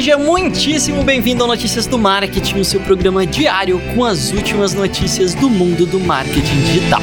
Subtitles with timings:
[0.00, 5.34] Seja muitíssimo bem-vindo ao Notícias do Marketing, o seu programa diário com as últimas notícias
[5.34, 7.02] do mundo do marketing digital.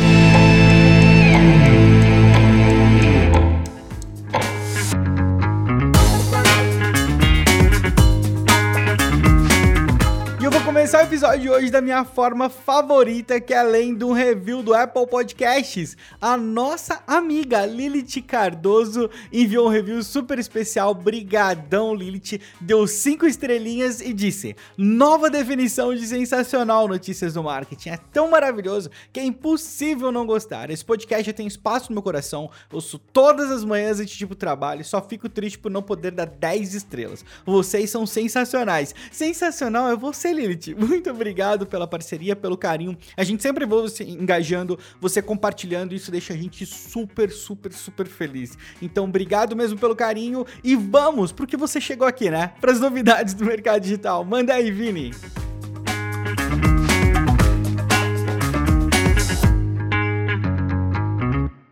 [10.88, 14.74] Começar o episódio de hoje da minha forma favorita, que é além um review do
[14.74, 20.94] Apple Podcasts, a nossa amiga Lilith Cardoso enviou um review super especial.
[20.94, 22.40] Brigadão, Lilith.
[22.62, 27.90] Deu cinco estrelinhas e disse: nova definição de sensacional notícias do marketing.
[27.90, 30.70] É tão maravilhoso que é impossível não gostar.
[30.70, 32.50] Esse podcast tem espaço no meu coração.
[32.72, 34.86] Ouço todas as manhãs antes de pro trabalho.
[34.86, 37.26] Só fico triste por não poder dar 10 estrelas.
[37.46, 38.96] Vocês são sensacionais.
[39.12, 40.77] Sensacional é você, Lilith.
[40.78, 42.96] Muito obrigado pela parceria, pelo carinho.
[43.16, 48.06] A gente sempre vai você engajando, você compartilhando, isso deixa a gente super, super, super
[48.06, 48.56] feliz.
[48.80, 52.54] Então, obrigado mesmo pelo carinho e vamos, porque você chegou aqui, né?
[52.62, 54.24] Para as novidades do mercado digital.
[54.24, 55.12] Manda aí, Vini.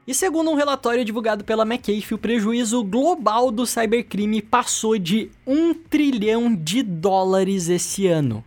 [0.07, 5.73] E segundo um relatório divulgado pela McAfee, o prejuízo global do cybercrime passou de 1
[5.89, 8.43] trilhão de dólares esse ano.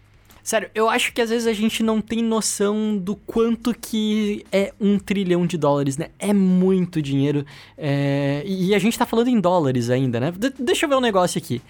[0.49, 4.73] Sério, eu acho que às vezes a gente não tem noção do quanto que é
[4.81, 6.07] um trilhão de dólares, né?
[6.19, 7.45] É muito dinheiro.
[7.77, 8.43] É...
[8.47, 10.31] E a gente tá falando em dólares ainda, né?
[10.31, 11.61] De deixa eu ver um negócio aqui.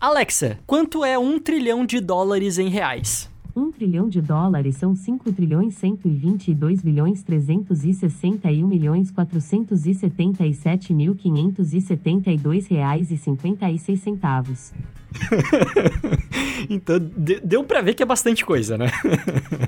[0.00, 3.30] Alexa, quanto é um trilhão de dólares em reais?
[3.54, 13.12] 1 trilhão de dólares são 5 trilhões 122 bilhões 361 milhões 477 mil 572 reais
[13.12, 14.72] e 56 centavos.
[16.68, 16.98] então,
[17.42, 18.90] deu para ver que é bastante coisa, né?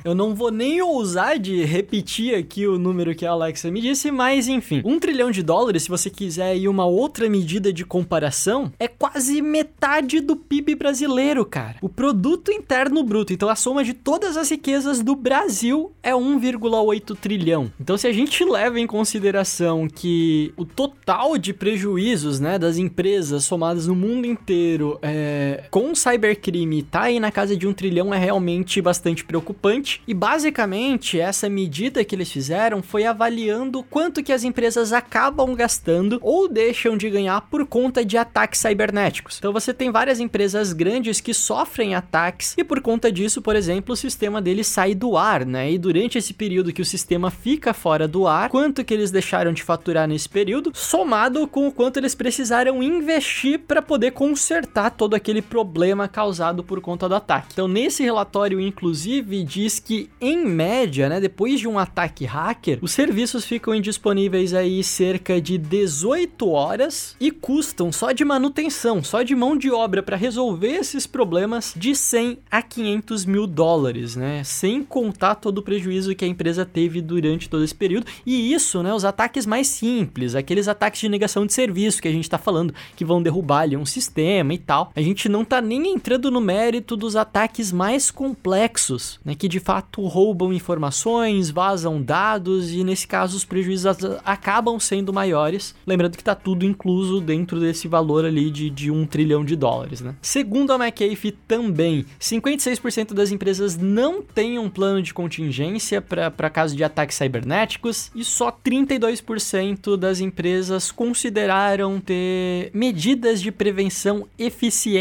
[0.04, 4.10] Eu não vou nem ousar de repetir aqui o número que a Alexa me disse,
[4.10, 4.82] mas enfim.
[4.84, 9.40] Um trilhão de dólares, se você quiser ir uma outra medida de comparação, é quase
[9.40, 11.76] metade do PIB brasileiro, cara.
[11.80, 13.32] O produto interno bruto.
[13.32, 17.70] Então, a soma de todas as riquezas do Brasil é 1,8 trilhão.
[17.80, 23.44] Então, se a gente leva em consideração que o total de prejuízos, né, das empresas
[23.44, 25.35] somadas no mundo inteiro é
[25.70, 30.02] com o cybercrime tá aí na casa de um trilhão é realmente bastante preocupante.
[30.06, 36.18] E basicamente essa medida que eles fizeram foi avaliando quanto que as empresas acabam gastando
[36.22, 39.38] ou deixam de ganhar por conta de ataques cibernéticos.
[39.38, 43.92] Então você tem várias empresas grandes que sofrem ataques e por conta disso, por exemplo,
[43.92, 45.70] o sistema deles sai do ar, né?
[45.70, 49.52] E durante esse período que o sistema fica fora do ar, quanto que eles deixaram
[49.52, 55.14] de faturar nesse período, somado com o quanto eles precisaram investir para poder consertar todo
[55.14, 57.48] aquele aquele problema causado por conta do ataque.
[57.52, 62.92] Então, nesse relatório, inclusive, diz que, em média, né, depois de um ataque hacker, os
[62.92, 69.34] serviços ficam indisponíveis aí cerca de 18 horas e custam só de manutenção, só de
[69.34, 74.44] mão de obra para resolver esses problemas de 100 a 500 mil dólares, né?
[74.44, 78.06] Sem contar todo o prejuízo que a empresa teve durante todo esse período.
[78.24, 78.94] E isso, né?
[78.94, 82.72] Os ataques mais simples, aqueles ataques de negação de serviço que a gente está falando,
[82.94, 84.92] que vão derrubar ali um sistema e tal.
[84.94, 89.60] A gente não tá nem entrando no mérito dos ataques mais complexos, né, que de
[89.60, 93.86] fato roubam informações, vazam dados e nesse caso os prejuízos
[94.24, 95.74] acabam sendo maiores.
[95.86, 100.00] Lembrando que tá tudo incluso dentro desse valor ali de, de um trilhão de dólares,
[100.00, 100.14] né?
[100.20, 106.74] Segundo a McAfee também, 56% das empresas não têm um plano de contingência para caso
[106.76, 114.95] de ataques cibernéticos e só 32% das empresas consideraram ter medidas de prevenção eficientes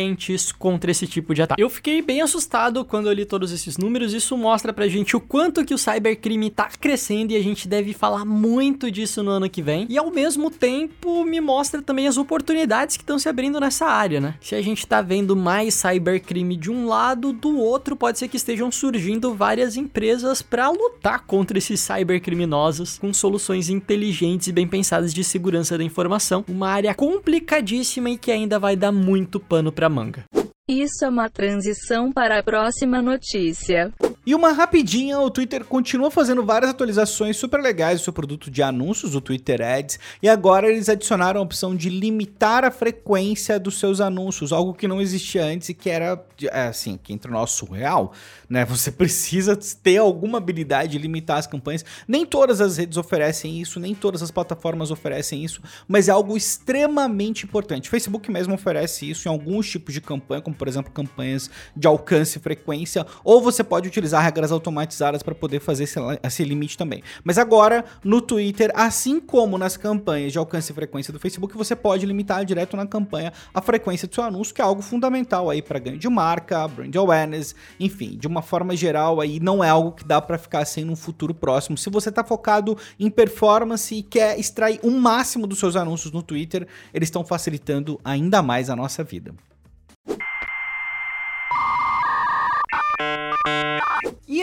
[0.57, 1.61] contra esse tipo de ataque.
[1.61, 4.13] Eu fiquei bem assustado quando eu li todos esses números.
[4.13, 7.93] Isso mostra pra gente o quanto que o cybercrime tá crescendo e a gente deve
[7.93, 9.85] falar muito disso no ano que vem.
[9.89, 14.19] E ao mesmo tempo me mostra também as oportunidades que estão se abrindo nessa área,
[14.19, 14.35] né?
[14.41, 18.37] Se a gente tá vendo mais cybercrime de um lado, do outro pode ser que
[18.37, 25.13] estejam surgindo várias empresas para lutar contra esses cybercriminosos com soluções inteligentes e bem pensadas
[25.13, 26.43] de segurança da informação.
[26.47, 30.25] Uma área complicadíssima e que ainda vai dar muito pano para manga.
[30.67, 33.91] Isso é uma transição para a próxima notícia.
[34.25, 38.63] E uma rapidinha, o Twitter continua fazendo várias atualizações super legais do seu produto de
[38.63, 43.77] anúncios, o Twitter Ads, e agora eles adicionaram a opção de limitar a frequência dos
[43.77, 47.51] seus anúncios, algo que não existia antes e que era, é, assim, que entre nós
[47.51, 48.13] surreal,
[48.49, 48.65] né?
[48.75, 51.85] Você precisa ter alguma habilidade de limitar as campanhas.
[52.07, 56.35] Nem todas as redes oferecem isso, nem todas as plataformas oferecem isso, mas é algo
[56.35, 57.89] extremamente importante.
[57.89, 61.87] O Facebook mesmo oferece isso em alguns tipos de campanha, como por exemplo campanhas de
[61.87, 66.43] alcance e frequência, ou você pode utilizar utilizar regras automatizadas para poder fazer esse, esse
[66.43, 67.03] limite também.
[67.23, 71.75] Mas agora, no Twitter, assim como nas campanhas de alcance e frequência do Facebook, você
[71.75, 75.61] pode limitar direto na campanha a frequência do seu anúncio, que é algo fundamental aí
[75.61, 79.91] para ganho de marca, brand awareness, enfim, de uma forma geral aí não é algo
[79.91, 81.77] que dá para ficar sem no futuro próximo.
[81.77, 86.11] Se você está focado em performance e quer extrair o um máximo dos seus anúncios
[86.11, 89.33] no Twitter, eles estão facilitando ainda mais a nossa vida.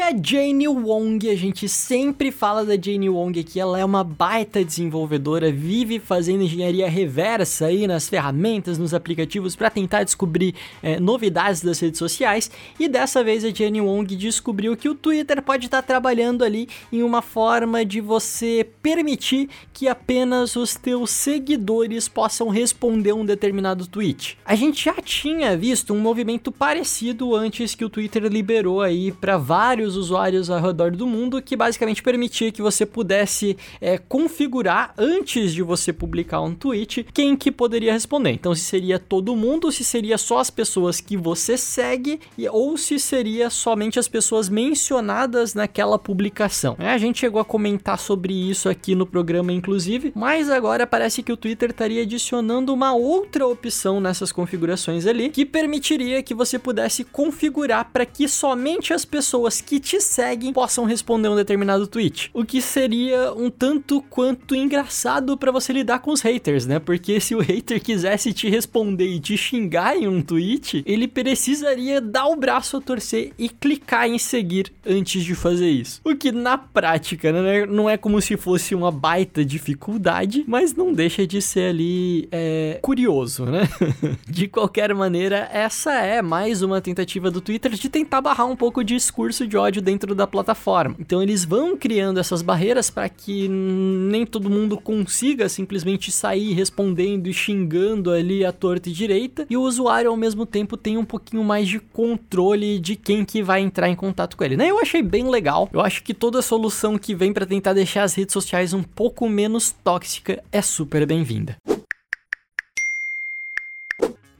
[0.03, 4.65] A Jane Wong, a gente sempre fala da Jane Wong aqui, ela é uma baita
[4.65, 11.63] desenvolvedora, vive fazendo engenharia reversa aí nas ferramentas, nos aplicativos para tentar descobrir é, novidades
[11.63, 12.51] das redes sociais.
[12.81, 16.69] E dessa vez a Jane Wong descobriu que o Twitter pode estar tá trabalhando ali
[16.93, 23.87] em uma forma de você permitir que apenas os teus seguidores possam responder um determinado
[23.87, 24.37] tweet.
[24.45, 29.39] A gente já tinha visto um movimento parecido antes que o Twitter liberou aí para
[29.39, 34.95] vários vários usuários ao redor do mundo que basicamente permitia que você pudesse é, configurar
[34.97, 38.31] antes de você publicar um tweet quem que poderia responder.
[38.31, 42.99] Então, se seria todo mundo, se seria só as pessoas que você segue ou se
[42.99, 46.77] seria somente as pessoas mencionadas naquela publicação.
[46.79, 51.23] É, a gente chegou a comentar sobre isso aqui no programa, inclusive, mas agora parece
[51.23, 56.59] que o Twitter estaria adicionando uma outra opção nessas configurações ali que permitiria que você
[56.59, 62.31] pudesse configurar para que somente as pessoas que te seguem possam responder um determinado tweet.
[62.33, 66.79] O que seria um tanto quanto engraçado para você lidar com os haters, né?
[66.79, 72.01] Porque se o hater quisesse te responder e te xingar em um tweet, ele precisaria
[72.01, 76.01] dar o braço a torcer e clicar em seguir antes de fazer isso.
[76.05, 80.93] O que na prática né, não é como se fosse uma baita dificuldade, mas não
[80.93, 83.69] deixa de ser ali é, curioso, né?
[84.29, 88.81] de qualquer maneira, essa é mais uma tentativa do Twitter de tentar barrar um pouco
[88.81, 90.97] o discurso de ódio dentro da plataforma.
[90.99, 97.27] Então eles vão criando essas barreiras para que nem todo mundo consiga simplesmente sair respondendo
[97.27, 101.05] e xingando ali a torta e direita e o usuário ao mesmo tempo tem um
[101.05, 104.57] pouquinho mais de controle de quem que vai entrar em contato com ele.
[104.57, 104.71] Né?
[104.71, 105.69] Eu achei bem legal.
[105.73, 109.29] Eu acho que toda solução que vem para tentar deixar as redes sociais um pouco
[109.29, 111.57] menos tóxica é super bem-vinda.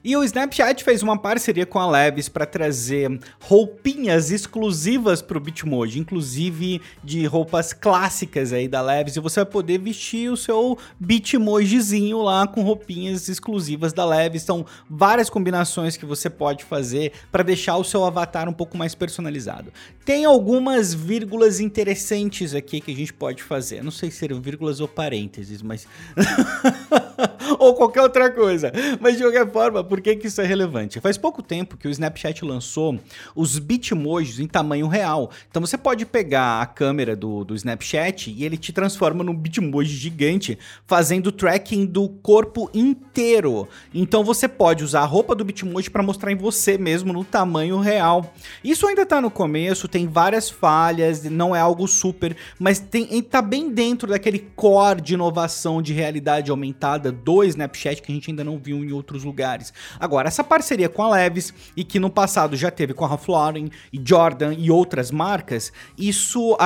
[0.05, 5.41] E o Snapchat fez uma parceria com a Levis para trazer roupinhas exclusivas para o
[5.41, 10.77] Bitmoji, inclusive de roupas clássicas aí da Levis, e você vai poder vestir o seu
[10.99, 14.43] Bitmojizinho lá com roupinhas exclusivas da Levis.
[14.43, 18.97] São várias combinações que você pode fazer para deixar o seu avatar um pouco mais
[18.97, 19.73] personalizado.
[20.05, 23.85] Tem algumas vírgulas interessantes aqui que a gente pode fazer.
[23.85, 25.87] Não sei se seriam vírgulas ou parênteses, mas
[27.59, 28.73] ou qualquer outra coisa.
[29.01, 31.01] Mas de qualquer forma, por que, que isso é relevante?
[31.01, 32.99] Faz pouco tempo que o Snapchat lançou
[33.35, 35.31] os Bitmojis em tamanho real.
[35.51, 39.95] Então você pode pegar a câmera do, do Snapchat e ele te transforma num Bitmoji
[39.95, 43.69] gigante, fazendo tracking do corpo inteiro.
[43.95, 47.79] Então você pode usar a roupa do Bitmoji para mostrar em você mesmo no tamanho
[47.81, 48.33] real.
[48.63, 53.43] Isso ainda está no começo, tem várias falhas, não é algo super, mas tem, tá
[53.43, 58.45] bem dentro daquele core de inovação de realidade aumentada do Snapchat que a gente ainda
[58.45, 59.73] não viu em outros lugares.
[59.99, 63.29] Agora, essa parceria com a Levis e que no passado já teve com a Ralph
[63.29, 66.57] Lauren e Jordan e outras marcas, isso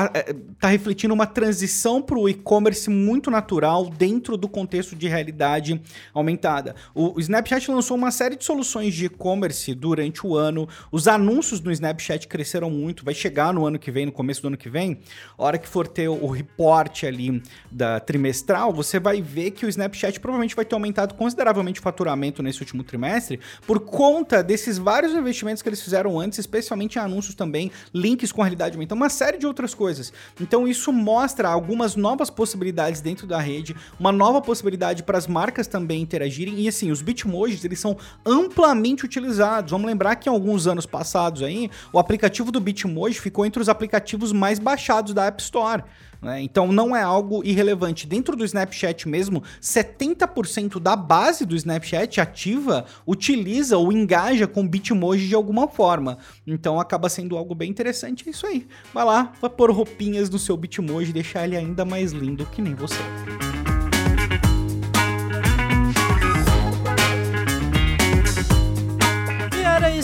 [0.52, 5.80] está refletindo uma transição para o e-commerce muito natural dentro do contexto de realidade
[6.12, 6.74] aumentada.
[6.94, 10.68] O, Snapchat lançou uma série de soluções de e-commerce durante o ano.
[10.90, 13.04] Os anúncios no Snapchat cresceram muito.
[13.04, 14.98] Vai chegar no ano que vem, no começo do ano que vem,
[15.36, 19.68] a hora que for ter o report ali da trimestral, você vai ver que o
[19.68, 25.12] Snapchat provavelmente vai ter aumentado consideravelmente o faturamento nesse último trimestre por conta desses vários
[25.12, 29.08] investimentos que eles fizeram antes, especialmente em anúncios também, links com a realidade aumentada, uma
[29.08, 30.12] série de outras coisas.
[30.40, 35.66] Então isso mostra algumas novas possibilidades dentro da rede, uma nova possibilidade para as marcas
[35.66, 39.70] também interagirem e assim, os Bitmojis, eles são amplamente utilizados.
[39.70, 43.68] Vamos lembrar que em alguns anos passados aí, o aplicativo do Bitmoji ficou entre os
[43.68, 45.84] aplicativos mais baixados da App Store.
[46.20, 46.42] Né?
[46.42, 48.06] Então não é algo irrelevante.
[48.06, 55.28] Dentro do Snapchat mesmo, 70% da base do Snapchat ativa utiliza ou engaja com Bitmoji
[55.28, 56.18] de alguma forma.
[56.46, 58.26] Então acaba sendo algo bem interessante.
[58.26, 58.66] É isso aí.
[58.92, 62.62] Vai lá, vai pôr roupinhas no seu Bitmoji e deixar ele ainda mais lindo que
[62.62, 62.96] nem você.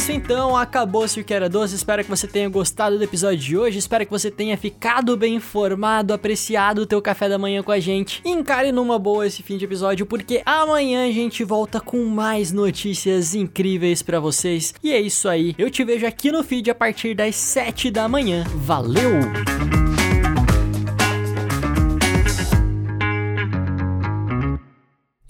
[0.02, 1.76] Isso então, acabou-se o que era doce.
[1.76, 3.78] Espero que você tenha gostado do episódio de hoje.
[3.78, 7.78] Espero que você tenha ficado bem informado, apreciado o teu café da manhã com a
[7.78, 8.20] gente.
[8.24, 13.32] Encare numa boa esse fim de episódio, porque amanhã a gente volta com mais notícias
[13.32, 14.74] incríveis para vocês.
[14.82, 15.54] E é isso aí.
[15.56, 18.42] Eu te vejo aqui no feed a partir das 7 da manhã.
[18.56, 19.81] Valeu!